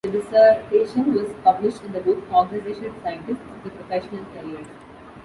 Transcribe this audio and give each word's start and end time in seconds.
The 0.03 0.09
dissertation 0.13 1.13
was 1.13 1.31
published 1.43 1.83
in 1.83 1.91
the 1.91 1.99
book 1.99 2.23
"Organizational 2.33 2.91
Scientists: 3.03 3.37
Their 3.63 3.69
Professional 3.71 4.25
Careers". 4.33 4.65